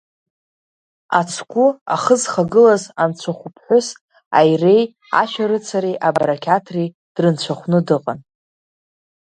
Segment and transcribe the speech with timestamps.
[1.19, 3.87] Ацгәы ахы зхагылаз анцәахәыԥҳәыс
[4.39, 4.83] аиреи,
[5.21, 8.19] ашәарыцареи, абарақьаҭреи дрынцәахәны дыҟан.